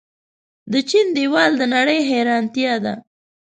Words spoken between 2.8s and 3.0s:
ده.